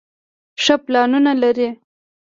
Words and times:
ښۀ 0.63 0.75
پلانونه 0.85 1.33
لري 1.41 1.69